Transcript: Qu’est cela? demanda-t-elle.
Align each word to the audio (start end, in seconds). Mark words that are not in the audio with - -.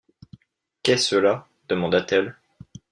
Qu’est 0.81 0.97
cela? 0.97 1.47
demanda-t-elle. 1.69 2.35